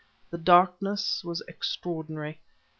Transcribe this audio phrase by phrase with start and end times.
[0.31, 2.41] The darkness was extraordinary.